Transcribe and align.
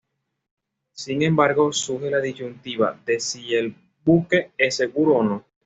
Sin 0.93 1.21
embargo, 1.21 1.71
surge 1.71 2.09
la 2.09 2.19
disyuntiva: 2.19 2.99
de 3.05 3.19
si 3.19 3.53
el 3.53 3.75
buque 4.03 4.51
es 4.57 4.77
seguro 4.77 5.17
o 5.17 5.23
no. 5.23 5.45